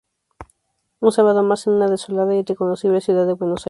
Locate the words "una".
1.73-1.87